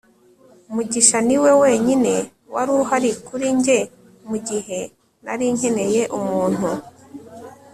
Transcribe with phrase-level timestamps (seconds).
[0.73, 2.13] mugisha niwe wenyine
[2.53, 3.79] wari uhari kuri njye
[4.29, 4.79] mugihe
[5.23, 6.69] nari nkeneye umuntu